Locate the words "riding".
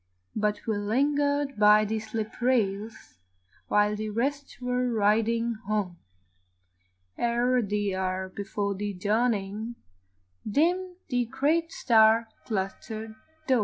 4.91-5.53